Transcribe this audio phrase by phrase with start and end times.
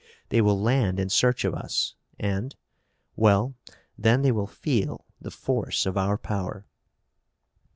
[0.29, 2.55] They will land in search of us and
[3.15, 3.53] well,
[3.99, 6.65] then they will feel the force of our power."